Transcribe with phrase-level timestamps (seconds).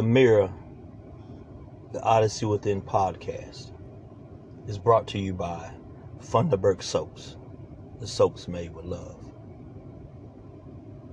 [0.00, 0.50] The Mirror,
[1.92, 3.70] the Odyssey Within podcast,
[4.66, 5.72] is brought to you by
[6.22, 7.36] Funderburg Soaps,
[8.00, 9.20] the soaps made with love.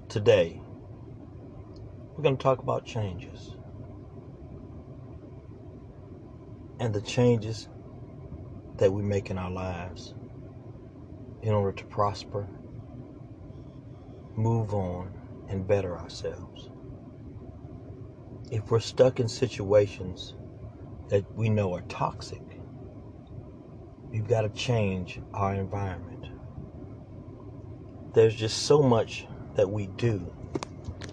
[0.08, 0.62] Today,
[2.15, 3.55] we're going to talk about changes.
[6.79, 7.67] And the changes
[8.78, 10.13] that we make in our lives
[11.42, 12.47] in order to prosper,
[14.38, 15.12] move on,
[15.49, 16.70] and better ourselves
[18.52, 20.34] if we're stuck in situations
[21.10, 22.42] that we know are toxic,
[24.10, 26.28] we've got to change our environment.
[28.14, 30.34] There's just so much that we do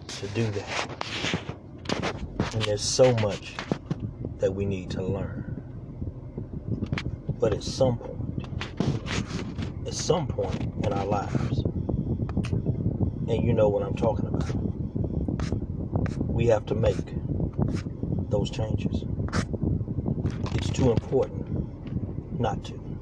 [0.07, 1.41] to do that.
[2.55, 3.57] And there's so much
[4.39, 5.63] that we need to learn.
[7.41, 8.47] But at some point,
[9.87, 11.65] at some point in our lives,
[13.29, 14.55] and you know what I'm talking about,
[16.29, 16.97] we have to make
[18.35, 19.05] those changes.
[20.57, 21.45] It's too important
[22.41, 22.94] not to.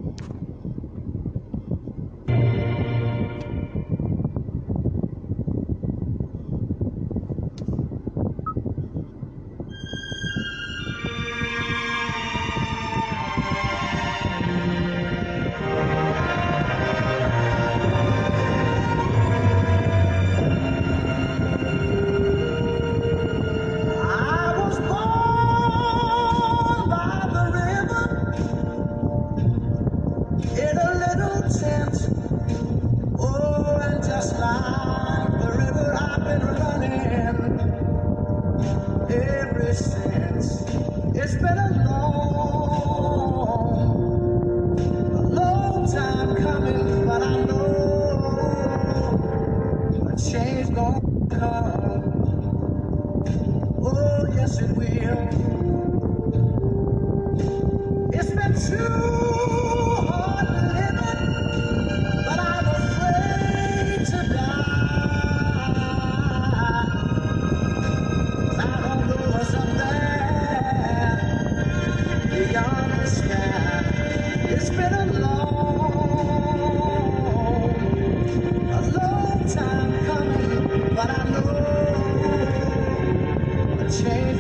[83.93, 84.32] change.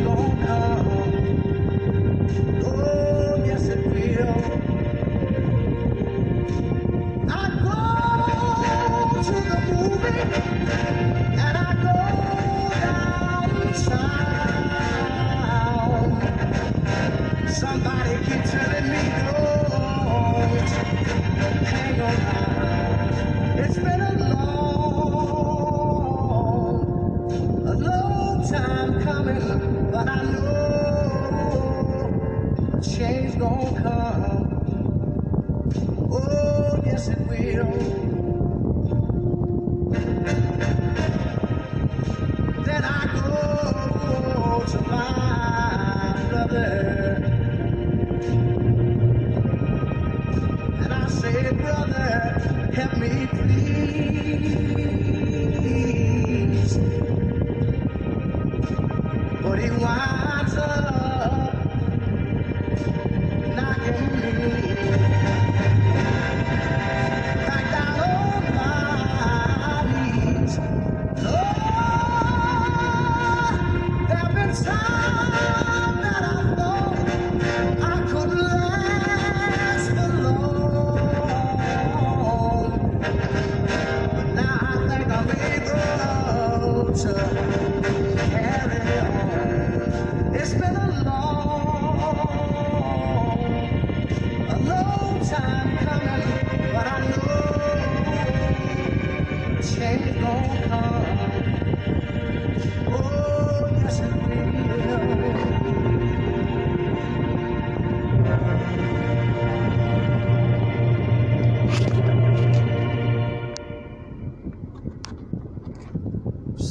[59.42, 61.01] But he winds up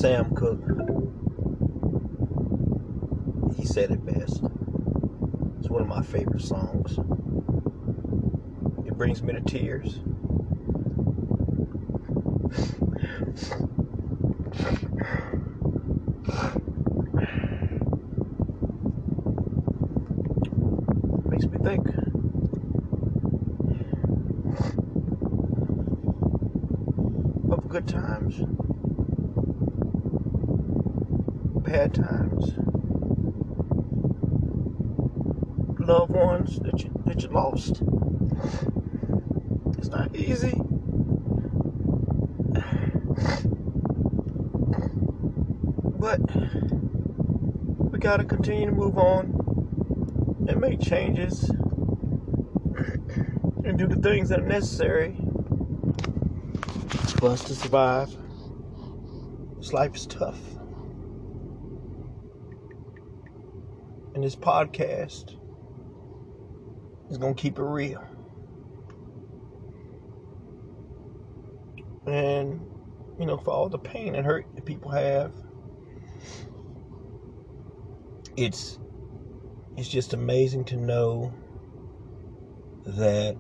[0.02, 0.66] Sam Cooke,
[3.56, 4.42] he said it best.
[5.60, 6.98] It's one of my favorite songs.
[8.88, 10.00] It brings me to tears.
[21.30, 21.88] Makes me think.
[27.52, 28.42] Of good times
[31.72, 32.54] bad times.
[35.92, 37.82] Loved ones that you that you lost.
[39.78, 40.54] It's not easy.
[46.00, 46.22] But
[47.92, 51.50] we gotta continue to move on and make changes
[53.66, 55.18] and do the things that are necessary
[57.20, 58.16] for us to survive.
[59.58, 60.40] This life is tough.
[64.16, 65.41] And this podcast
[67.12, 68.04] is going to keep it real.
[72.08, 72.66] And,
[73.20, 75.34] you know, for all the pain and hurt that people have,
[78.38, 78.80] it's
[79.78, 81.34] it's just amazing to know
[82.86, 83.36] that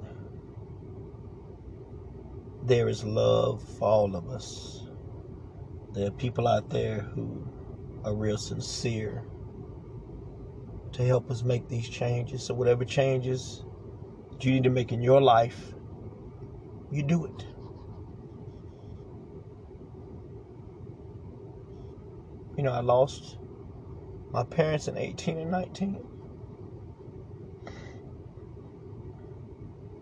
[2.63, 4.85] there is love for all of us.
[5.93, 7.47] There are people out there who
[8.03, 9.25] are real sincere
[11.01, 12.43] to help us make these changes.
[12.43, 13.63] So, whatever changes
[14.39, 15.73] you need to make in your life,
[16.91, 17.45] you do it.
[22.57, 23.37] You know, I lost
[24.31, 25.99] my parents in 18 and 19.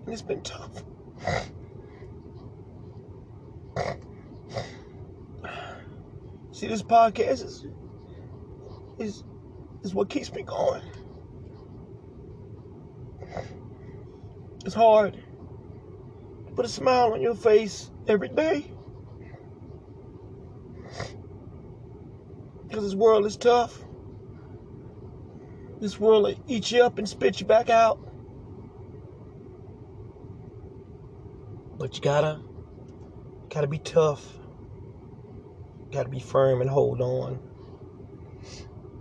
[0.06, 0.84] And it's been tough.
[6.52, 7.66] See, this podcast is
[8.98, 9.24] is
[9.84, 10.82] is what keeps me going.
[14.66, 18.72] It's hard to put a smile on your face every day.
[22.68, 23.84] Because this world is tough.
[25.80, 28.00] This world will eat you up and spit you back out.
[31.78, 32.42] But you gotta
[33.50, 34.38] gotta be tough.
[35.92, 37.49] Gotta be firm and hold on.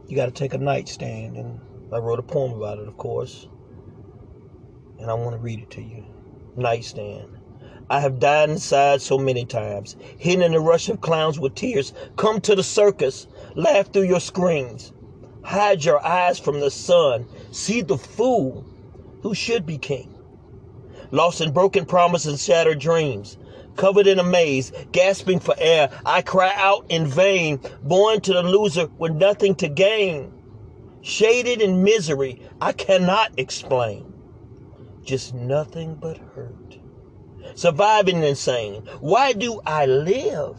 [0.09, 1.61] You gotta take a nightstand and
[1.93, 3.47] I wrote a poem about it of course.
[4.99, 6.07] And I want to read it to you.
[6.57, 7.39] Nightstand.
[7.91, 11.93] I have died inside so many times, hidden in the rush of clowns with tears.
[12.17, 14.93] Come to the circus, laugh through your screens.
[15.43, 17.27] Hide your eyes from the sun.
[17.51, 18.67] See the fool
[19.23, 20.15] who should be king.
[21.11, 23.39] Lost in broken promises and shattered dreams.
[23.79, 28.43] Covered in a maze, gasping for air, I cry out in vain, born to the
[28.43, 30.33] loser with nothing to gain.
[31.01, 34.13] Shaded in misery, I cannot explain.
[35.05, 36.79] Just nothing but hurt.
[37.55, 38.83] Surviving insane.
[38.99, 40.57] Why do I live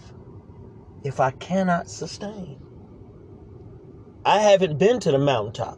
[1.04, 2.58] if I cannot sustain?
[4.24, 5.78] I haven't been to the mountaintop.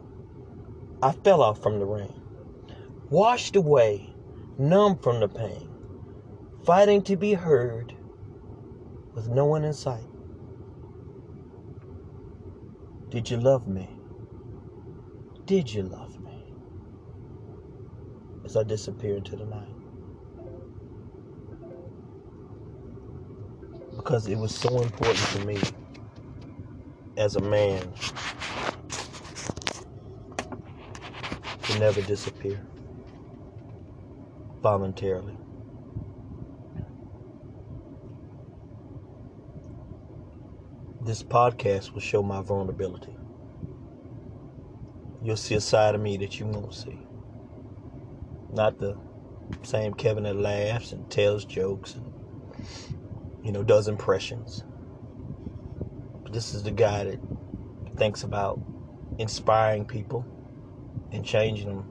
[1.02, 2.22] I fell off from the rain,
[3.10, 4.14] washed away,
[4.58, 5.68] numb from the pain,
[6.64, 7.92] fighting to be heard
[9.14, 10.06] with no one in sight.
[13.10, 13.90] Did you love me?
[15.46, 16.44] Did you love me?
[18.44, 19.74] As I disappear into the night.
[23.96, 25.60] Because it was so important to me
[27.16, 27.92] as a man
[31.64, 32.62] to never disappear
[34.62, 35.36] voluntarily.
[41.04, 43.16] This podcast will show my vulnerability.
[45.20, 46.96] You'll see a side of me that you won't see.
[48.52, 48.96] Not the
[49.64, 52.12] same Kevin that laughs and tells jokes and,
[53.42, 54.62] you know, does impressions.
[56.30, 57.18] This is the guy that
[57.96, 58.60] thinks about
[59.18, 60.24] inspiring people
[61.10, 61.84] and changing them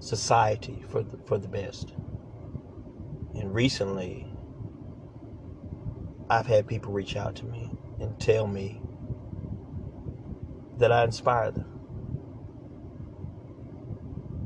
[0.00, 1.94] society for the, for the best.
[3.34, 4.35] And recently,
[6.28, 8.80] I've had people reach out to me and tell me
[10.78, 11.66] that I inspire them.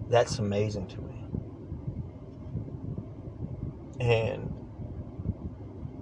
[0.08, 1.24] That's amazing to me.
[4.00, 4.52] And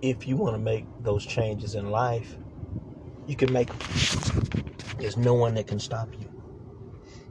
[0.02, 2.36] if you want to make those changes in life,
[3.26, 3.78] you can make them.
[4.98, 6.28] There's no one that can stop you.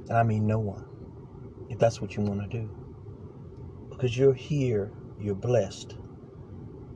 [0.07, 0.85] And I mean no one.
[1.69, 2.69] If that's what you want to do.
[3.89, 5.95] Because you're here, you're blessed.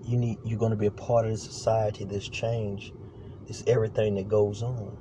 [0.04, 2.94] You need you're going to be a part of this society, this change,
[3.48, 4.98] this everything that goes on.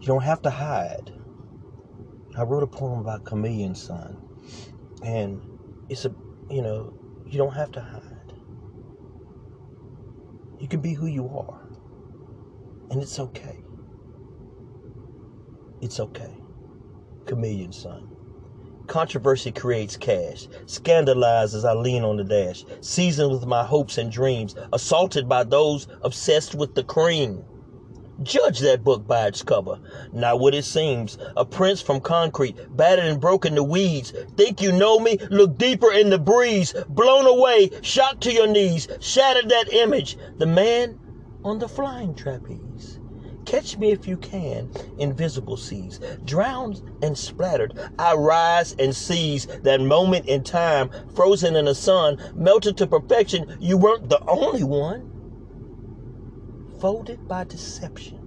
[0.00, 1.12] You don't have to hide.
[2.36, 4.16] I wrote a poem about chameleon son.
[5.02, 5.40] And
[5.88, 6.14] it's a
[6.50, 6.92] you know,
[7.26, 8.32] you don't have to hide.
[10.58, 11.68] You can be who you are.
[12.90, 13.58] And it's okay.
[15.80, 16.34] It's okay.
[17.26, 18.19] Chameleon son.
[18.90, 20.48] Controversy creates cash.
[20.66, 22.64] Scandalized as I lean on the dash.
[22.80, 24.56] Seasoned with my hopes and dreams.
[24.72, 27.44] Assaulted by those obsessed with the cream.
[28.24, 29.78] Judge that book by its cover,
[30.12, 31.18] not what it seems.
[31.36, 34.12] A prince from concrete, battered and broken to weeds.
[34.36, 35.18] Think you know me?
[35.30, 36.74] Look deeper in the breeze.
[36.88, 38.88] Blown away, shot to your knees.
[39.00, 40.18] Shattered that image.
[40.38, 40.98] The man
[41.44, 42.99] on the flying trapeze.
[43.50, 45.98] Catch me if you can, invisible seas.
[46.24, 52.16] Drowned and splattered, I rise and seize that moment in time, frozen in the sun,
[52.36, 53.46] melted to perfection.
[53.58, 55.08] You weren't the only one.
[56.80, 58.20] Folded by deception,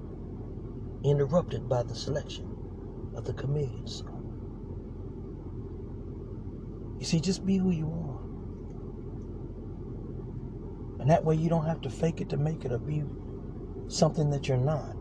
[1.06, 2.46] interrupted by the selection
[3.16, 4.42] of the chameleon song.
[7.00, 8.42] You see, just be who you are.
[11.00, 13.06] And that way you don't have to fake it to make it or be
[13.88, 14.98] something that you're not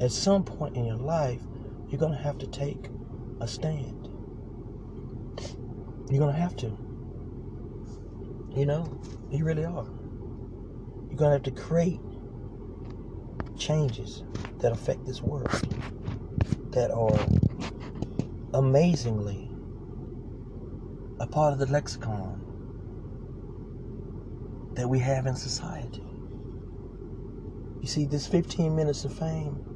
[0.00, 1.40] at some point in your life,
[1.88, 2.88] you're going to have to take
[3.40, 4.08] a stand.
[6.10, 6.66] You're going to have to.
[8.54, 9.00] You know,
[9.30, 9.86] you really are.
[11.08, 12.00] You're going to have to create
[13.56, 14.22] changes
[14.58, 15.50] that affect this world
[16.70, 17.18] that are
[18.54, 19.50] amazingly
[21.20, 22.40] a part of the lexicon
[24.74, 26.04] that we have in society.
[27.80, 29.67] You see, this 15 minutes of fame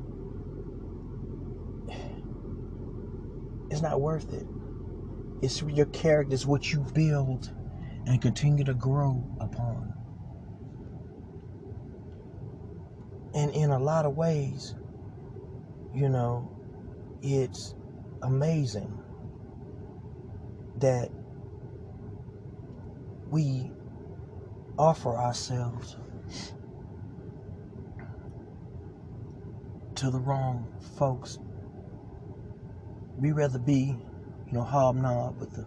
[3.82, 4.46] it's not worth it.
[5.42, 7.50] It's your character, is what you build
[8.06, 9.92] and continue to grow upon.
[13.34, 14.76] And in a lot of ways,
[15.92, 16.48] you know,
[17.22, 17.74] it's
[18.22, 18.96] amazing
[20.78, 21.10] that
[23.30, 23.72] we
[24.78, 25.96] offer ourselves
[29.96, 31.40] to the wrong folks
[33.22, 33.96] we rather be,
[34.48, 35.64] you know, hobnob with the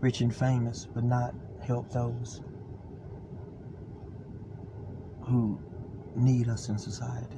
[0.00, 2.42] rich and famous, but not help those
[5.22, 5.60] who
[6.14, 7.36] need us in society.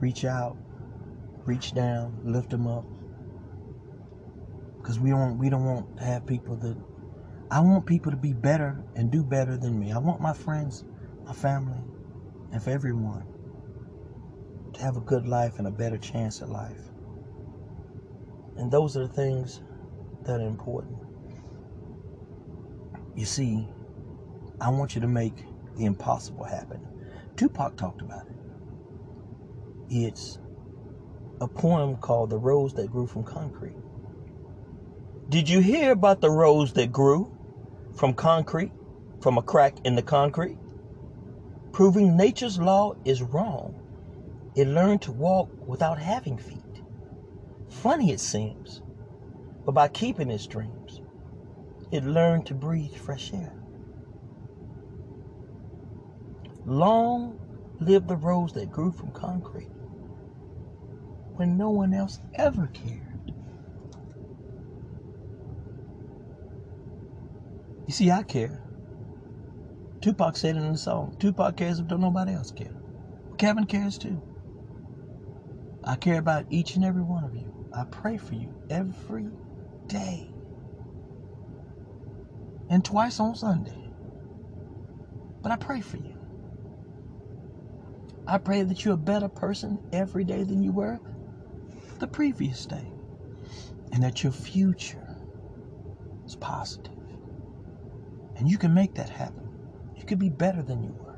[0.00, 0.56] Reach out,
[1.44, 2.86] reach down, lift them up.
[4.78, 6.76] Because we don't we don't want to have people that
[7.50, 9.92] I want people to be better and do better than me.
[9.92, 10.84] I want my friends,
[11.26, 11.82] my family,
[12.50, 13.26] and for everyone
[14.76, 16.78] to have a good life and a better chance at life.
[18.56, 19.60] And those are the things
[20.22, 20.98] that are important.
[23.14, 23.66] You see,
[24.60, 25.44] I want you to make
[25.76, 26.80] the impossible happen.
[27.36, 28.36] Tupac talked about it.
[29.88, 30.38] It's
[31.40, 33.76] a poem called The Rose That Grew from Concrete.
[35.28, 37.36] Did you hear about the rose that grew
[37.94, 38.72] from concrete,
[39.20, 40.58] from a crack in the concrete?
[41.72, 43.85] Proving nature's law is wrong
[44.56, 46.82] it learned to walk without having feet.
[47.68, 48.82] Funny it seems,
[49.66, 51.02] but by keeping its dreams,
[51.92, 53.56] it learned to breathe fresh air.
[56.64, 57.38] Long
[57.80, 59.70] lived the rose that grew from concrete
[61.34, 63.02] when no one else ever cared.
[67.86, 68.64] You see, I care.
[70.02, 71.14] Tupac said it in the song.
[71.18, 72.76] Tupac cares if don't nobody else care.
[73.38, 74.22] Kevin cares too.
[75.86, 77.46] I care about each and every one of you.
[77.72, 79.28] I pray for you every
[79.88, 80.28] day.
[82.68, 83.78] And twice on Sunday.
[85.42, 86.16] But I pray for you.
[88.26, 90.98] I pray that you're a better person every day than you were
[92.00, 92.92] the previous day.
[93.92, 95.06] And that your future
[96.26, 96.92] is positive.
[98.36, 99.48] And you can make that happen.
[99.96, 101.16] You could be better than you were.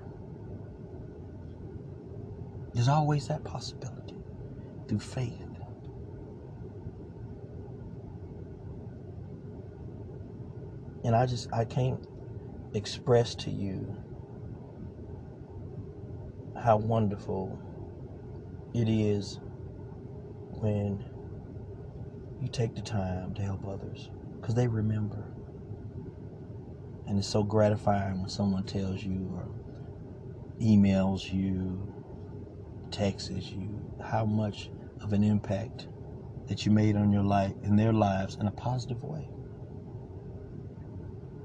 [2.75, 4.18] There's always that possibility
[4.89, 5.49] through faith.
[11.05, 12.05] And I just, I can't
[12.75, 13.97] express to you
[16.61, 17.59] how wonderful
[18.75, 19.39] it is
[20.51, 21.05] when
[22.43, 25.25] you take the time to help others because they remember.
[27.07, 29.49] And it's so gratifying when someone tells you or
[30.61, 31.93] emails you,
[32.91, 34.71] texts you how much
[35.03, 35.89] of an impact
[36.47, 39.29] that you made on your life in their lives in a positive way.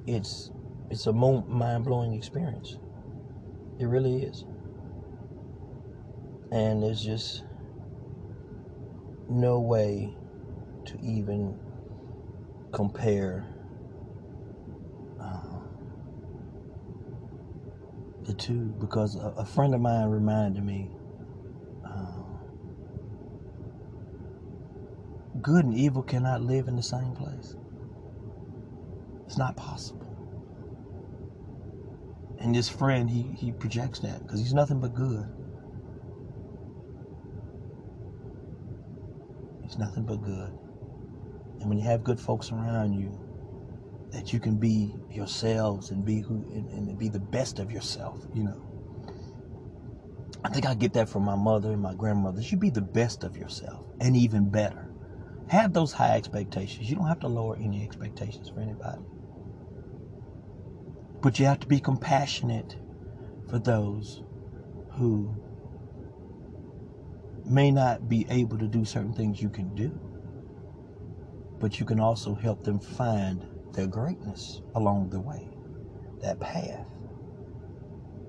[0.08, 0.52] It's
[0.90, 2.78] it's a mind blowing experience.
[3.80, 4.46] It really is.
[6.52, 7.44] And there's just
[9.30, 10.16] no way
[10.86, 11.58] to even
[12.72, 13.48] compare
[15.20, 15.60] uh,
[18.24, 20.92] the two because a, a friend of mine reminded me
[25.44, 27.56] good and evil cannot live in the same place.
[29.28, 30.00] It's not possible.
[32.40, 35.26] And this friend, he, he projects that because he's nothing but good.
[39.62, 40.52] He's nothing but good.
[41.60, 43.20] And when you have good folks around you,
[44.12, 48.26] that you can be yourselves and be who and, and be the best of yourself,
[48.34, 48.62] you know.
[50.44, 52.42] I think I get that from my mother and my grandmother.
[52.42, 54.93] You be the best of yourself and even better.
[55.48, 56.90] Have those high expectations.
[56.90, 59.02] You don't have to lower any expectations for anybody.
[61.22, 62.78] But you have to be compassionate
[63.50, 64.24] for those
[64.92, 65.36] who
[67.46, 70.00] may not be able to do certain things you can do.
[71.60, 75.48] But you can also help them find their greatness along the way,
[76.22, 76.86] that path.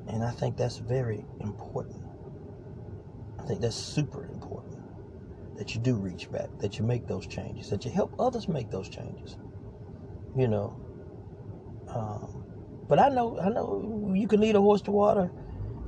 [0.09, 2.03] And I think that's very important.
[3.39, 4.74] I think that's super important
[5.57, 8.71] that you do reach back, that you make those changes, that you help others make
[8.71, 9.37] those changes.
[10.37, 10.81] You know,
[11.95, 12.45] um,
[12.89, 15.31] but I know, I know you can lead a horse to water,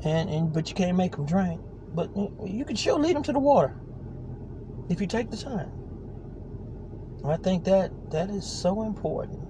[0.05, 1.61] and, and but you can't make him drink.
[1.95, 2.11] But
[2.45, 3.75] you can sure lead him to the water
[4.89, 5.71] if you take the time.
[7.25, 9.41] I think that that is so important.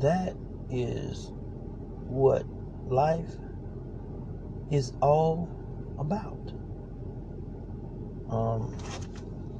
[0.00, 0.36] That
[0.70, 1.30] is
[2.08, 2.44] what
[2.88, 3.36] life
[4.70, 5.48] is all
[5.98, 6.52] about.
[8.30, 8.74] Um,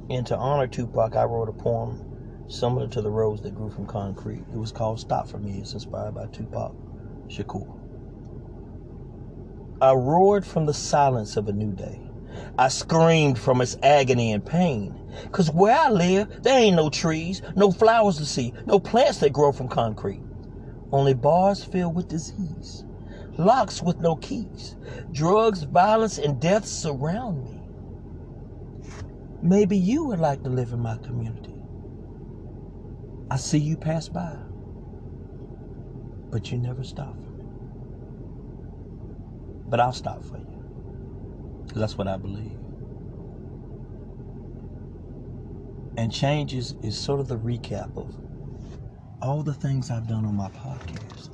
[0.09, 2.05] and to honor Tupac, I wrote a poem
[2.47, 4.43] similar to the rose that grew from concrete.
[4.53, 5.59] It was called Stop For Me.
[5.59, 6.73] It's inspired by Tupac
[7.27, 7.79] Shakur.
[9.81, 12.01] I roared from the silence of a new day.
[12.57, 14.95] I screamed from its agony and pain.
[15.31, 19.33] Cause where I live, there ain't no trees, no flowers to see, no plants that
[19.33, 20.21] grow from concrete.
[20.91, 22.85] Only bars filled with disease,
[23.37, 24.75] locks with no keys,
[25.11, 27.58] drugs, violence, and death surround me.
[29.41, 31.55] Maybe you would like to live in my community.
[33.31, 34.35] I see you pass by,
[36.31, 37.45] but you never stop for me.
[39.69, 40.73] But I'll stop for you,
[41.65, 42.57] because that's what I believe.
[45.97, 48.13] And changes is sort of the recap of
[49.21, 51.29] all the things I've done on my podcast.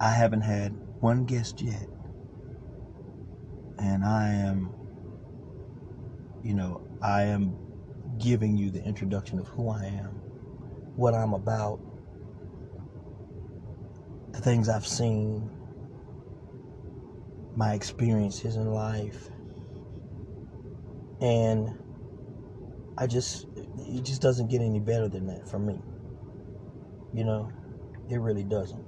[0.00, 1.88] I haven't had one guest yet.
[3.78, 4.70] And I am,
[6.42, 7.56] you know, I am
[8.18, 10.20] giving you the introduction of who I am,
[10.96, 11.80] what I'm about,
[14.32, 15.50] the things I've seen,
[17.54, 19.28] my experiences in life.
[21.20, 21.78] And
[22.98, 25.80] I just, it just doesn't get any better than that for me.
[27.14, 27.50] You know,
[28.10, 28.84] it really doesn't.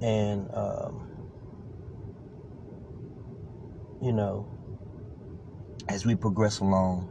[0.00, 1.08] And, um,
[4.02, 4.55] you know,
[5.88, 7.10] as we progress along,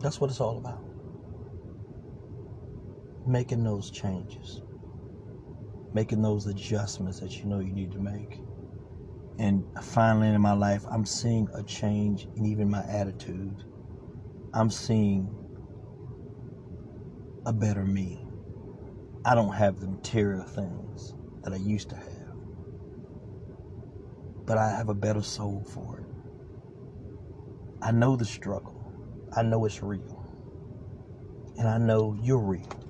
[0.00, 0.84] that's what it's all about.
[3.26, 4.62] Making those changes,
[5.92, 8.40] making those adjustments that you know you need to make.
[9.38, 13.62] And finally in my life, I'm seeing a change in even my attitude.
[14.54, 15.34] I'm seeing
[17.46, 18.26] a better me.
[19.24, 22.36] I don't have the material things that I used to have.
[24.46, 26.07] But I have a better soul for it.
[27.82, 28.92] I know the struggle.
[29.36, 30.24] I know it's real.
[31.58, 32.84] And I know you're real.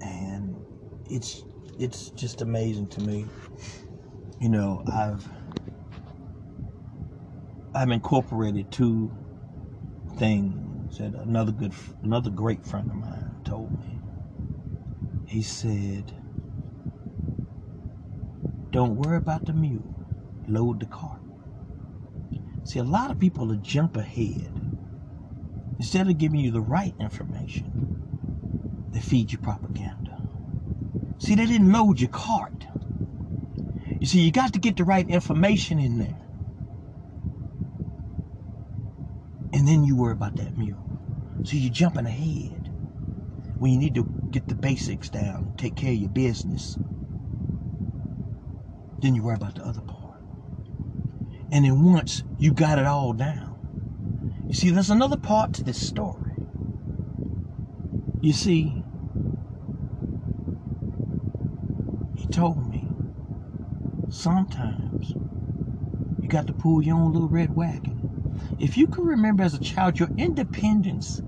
[0.00, 0.64] And
[1.06, 1.44] it's
[1.78, 3.26] it's just amazing to me.
[4.40, 5.28] You know, I've
[7.74, 9.12] I've incorporated two
[10.18, 14.00] things that another good another great friend of mine told me.
[15.24, 16.14] He said,
[18.72, 20.00] "Don't worry about the mule.
[20.48, 21.19] Load the cart."
[22.70, 24.52] See, a lot of people will jump ahead.
[25.80, 27.68] Instead of giving you the right information,
[28.92, 30.22] they feed you propaganda.
[31.18, 32.64] See, they didn't load your cart.
[33.98, 36.20] You see, you got to get the right information in there.
[39.52, 40.78] And then you worry about that mule.
[41.42, 42.70] So you're jumping ahead
[43.58, 46.78] when you need to get the basics down, take care of your business.
[49.02, 49.99] Then you worry about the other part.
[51.52, 53.56] And then once you got it all down,
[54.48, 56.16] you see, there's another part to this story.
[58.20, 58.84] You see,
[62.14, 62.86] he told me
[64.08, 65.16] sometimes
[66.20, 67.96] you got to pull your own little red wagon.
[68.58, 71.22] If you can remember as a child, your independence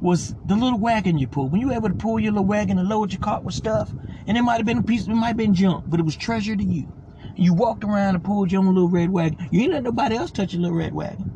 [0.00, 1.52] was the little wagon you pulled.
[1.52, 3.94] When you were able to pull your little wagon and load your cart with stuff,
[4.26, 6.16] and it might have been a piece, it might have been junk, but it was
[6.16, 6.97] treasure to you.
[7.38, 9.48] You walked around and pulled your own little red wagon.
[9.52, 11.30] You ain't let nobody else touch your little red wagon.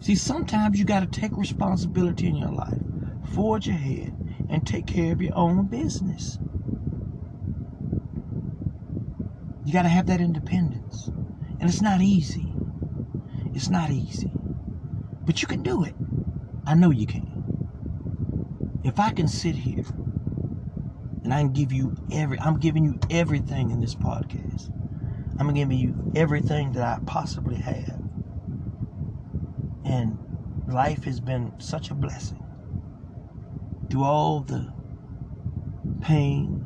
[0.00, 2.80] See, sometimes you got to take responsibility in your life,
[3.32, 4.12] forge ahead,
[4.50, 6.38] and take care of your own business.
[9.64, 11.10] You got to have that independence.
[11.60, 12.52] And it's not easy.
[13.54, 14.32] It's not easy.
[15.24, 15.94] But you can do it.
[16.66, 17.44] I know you can.
[18.84, 19.84] If I can sit here
[21.24, 24.68] and I can give you every I'm giving you everything in this podcast.
[25.38, 27.98] I'm giving you everything that I possibly have.
[29.84, 30.18] And
[30.68, 32.42] life has been such a blessing.
[33.90, 34.72] Through all the
[36.00, 36.64] pain,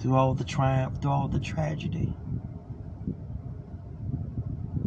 [0.00, 2.12] through all the triumph, through all the tragedy.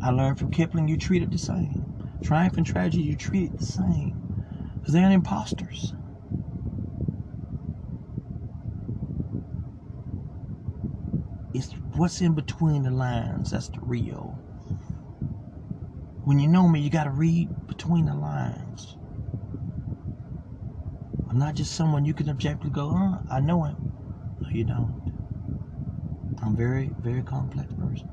[0.01, 1.83] I learned from Kipling you treat it the same.
[2.21, 4.15] Triumph and tragedy, you treat it the same.
[4.79, 5.93] Because they're imposters.
[11.53, 14.39] It's what's in between the lines that's the real.
[16.25, 18.97] When you know me, you got to read between the lines.
[21.29, 23.77] I'm not just someone you can objectively go, huh, I know him.
[24.41, 24.93] No, you don't.
[26.43, 28.09] I'm very, very complex person.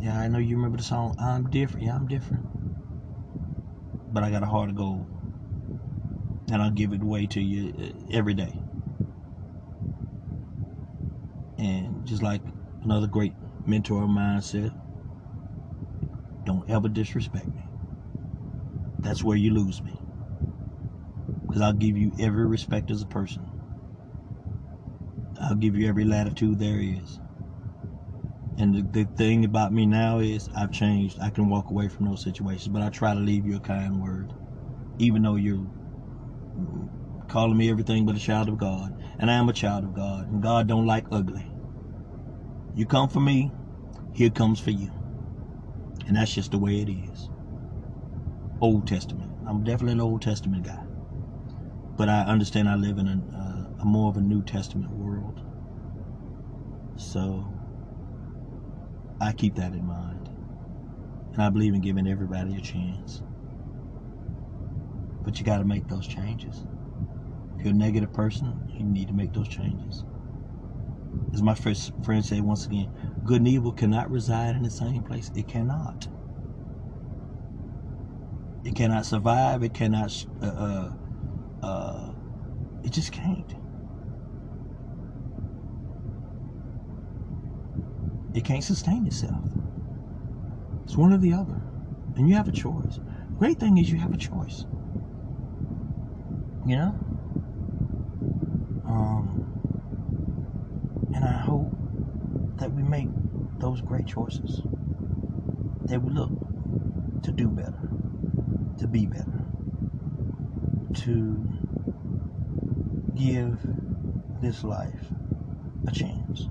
[0.00, 1.86] Yeah, I know you remember the song I'm different.
[1.86, 2.46] Yeah, I'm different.
[4.12, 5.17] But I got a heart of gold.
[6.50, 8.54] And I'll give it away to you uh, every day.
[11.58, 12.42] And just like
[12.84, 13.34] another great
[13.66, 14.72] mentor of mine said,
[16.44, 17.62] don't ever disrespect me.
[19.02, 19.92] That's where you lose me.
[21.46, 23.46] Because I'll give you every respect as a person.
[25.40, 27.20] I'll give you every latitude there is.
[28.58, 31.18] And the, the thing about me now is I've changed.
[31.20, 34.00] I can walk away from those situations, but I try to leave you a kind
[34.00, 34.32] word,
[34.98, 35.68] even though you're
[37.28, 40.30] calling me everything but a child of God, and I am a child of God,
[40.30, 41.46] and God don't like ugly.
[42.74, 43.52] You come for me,
[44.12, 44.90] here comes for you,
[46.06, 47.30] and that's just the way it is.
[48.60, 49.30] Old Testament.
[49.46, 50.84] I'm definitely an Old Testament guy,
[51.96, 55.40] but I understand I live in a, uh, a more of a New Testament world,
[56.96, 57.46] so
[59.20, 60.30] I keep that in mind.
[61.34, 63.22] And I believe in giving everybody a chance.
[65.28, 66.64] But you got to make those changes.
[67.54, 70.02] If you're a negative person, you need to make those changes.
[71.34, 72.90] As my first friend said once again,
[73.24, 75.30] good and evil cannot reside in the same place.
[75.36, 76.08] It cannot.
[78.64, 79.62] It cannot survive.
[79.62, 80.24] It cannot.
[80.40, 80.92] Uh, uh,
[81.62, 82.12] uh,
[82.82, 83.54] it just can't.
[88.34, 89.44] it can't sustain itself.
[90.84, 91.60] It's one or the other.
[92.16, 92.98] And you have a choice.
[93.36, 94.64] Great thing is you have a choice.
[96.68, 96.94] You know?
[98.86, 99.44] Um,
[101.14, 101.72] and I hope
[102.58, 103.08] that we make
[103.58, 104.62] those great choices.
[105.86, 106.30] That we look
[107.22, 107.88] to do better,
[108.78, 109.44] to be better,
[111.02, 111.48] to
[113.16, 113.58] give
[114.40, 115.12] this life
[115.86, 116.48] a chance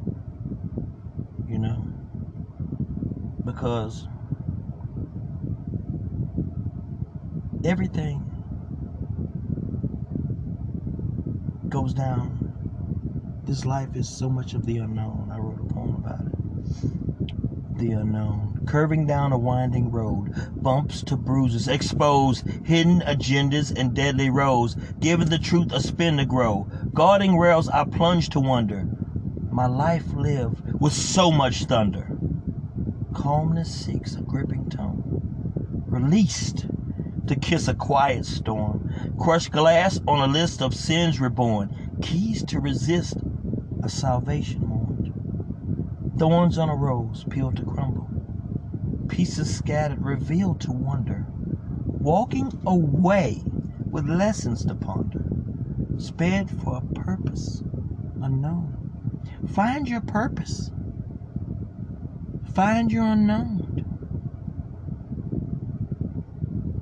[1.47, 1.83] you know?
[3.45, 4.07] Because
[7.63, 8.26] everything
[11.81, 13.43] goes down.
[13.45, 15.29] This life is so much of the unknown.
[15.31, 17.77] I wrote a poem about it.
[17.77, 18.61] The unknown.
[18.65, 25.29] Curving down a winding road, bumps to bruises, expose hidden agendas and deadly roads, giving
[25.29, 26.67] the truth a spin to grow.
[26.95, 28.87] Guarding rails, I plunge to wonder.
[29.51, 32.17] My life lived with so much thunder.
[33.13, 35.21] Calmness seeks a gripping tone,
[35.85, 36.65] released
[37.27, 39.15] to kiss a quiet storm.
[39.19, 43.17] Crushed glass on a list of sins reborn, keys to resist
[43.83, 45.13] a salvation mourned.
[46.17, 48.09] Thorns on a rose peeled to crumble,
[49.07, 51.25] pieces scattered revealed to wonder.
[51.85, 53.43] Walking away
[53.89, 55.25] with lessons to ponder,
[55.97, 57.63] sped for a purpose
[58.21, 58.73] unknown.
[59.53, 60.71] Find your purpose.
[62.53, 63.56] Find your unknown.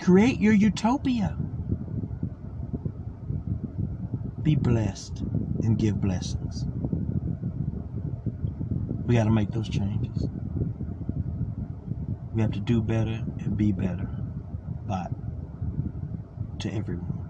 [0.06, 1.36] Create your utopia.
[4.44, 5.24] Be blessed
[5.64, 6.64] and give blessings.
[9.08, 10.30] We got to make those changes.
[12.36, 14.08] We have to do better and be better,
[14.86, 15.12] but
[16.60, 17.26] to everyone.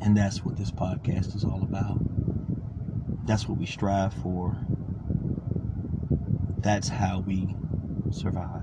[0.00, 1.98] And that's what this podcast is all about.
[3.26, 4.56] That's what we strive for.
[6.62, 7.54] That's how we
[8.10, 8.59] survive.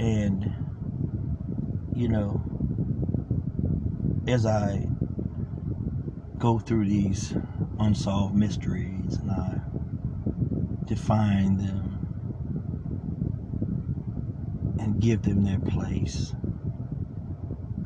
[0.00, 0.50] And,
[1.94, 2.42] you know,
[4.26, 4.88] as I
[6.38, 7.34] go through these
[7.78, 9.58] unsolved mysteries and I
[10.86, 11.98] define them
[14.78, 16.32] and give them their place.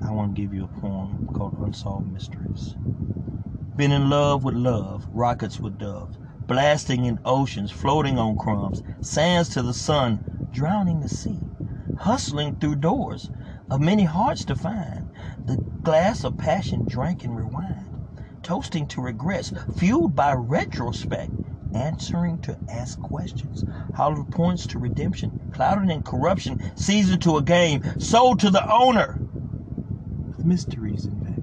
[0.01, 2.77] I want to give you a poem called Unsolved Mysteries.
[3.75, 9.49] Been in love with love, rockets with doves, blasting in oceans, floating on crumbs, sands
[9.49, 10.21] to the sun,
[10.53, 11.41] drowning the sea,
[12.05, 13.31] hustling through doors
[13.71, 15.09] of many hearts to find,
[15.47, 17.87] the glass of passion drank and rewind,
[18.43, 21.33] toasting to regrets, fueled by retrospect,
[21.75, 23.65] answering to ask questions,
[23.95, 29.19] hollowed points to redemption, clouded in corruption, seasoned to a game, sold to the owner,
[30.27, 31.41] with mysteries in vain.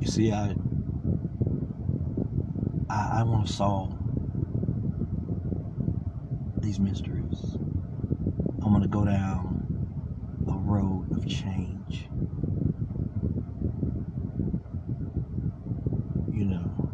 [0.00, 0.54] You see, I
[2.88, 4.01] I, I want to solve
[6.62, 7.56] these mysteries.
[8.62, 9.66] I'm going to go down
[10.48, 12.08] a road of change.
[16.32, 16.90] You know,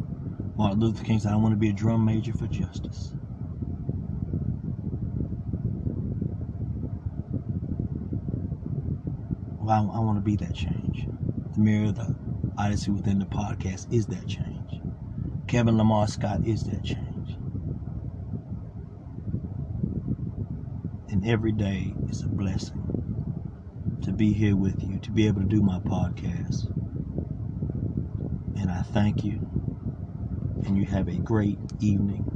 [0.57, 3.13] Martin Luther King said, I want to be a drum major for justice.
[9.59, 11.07] Well, I, I want to be that change.
[11.53, 12.15] The mirror, of the
[12.57, 14.81] Odyssey within the podcast is that change.
[15.47, 17.08] Kevin Lamar Scott is that change.
[21.09, 22.85] And every day is a blessing
[24.03, 26.67] to be here with you, to be able to do my podcast.
[28.57, 29.41] And I thank you.
[30.65, 32.27] And you have a great evening.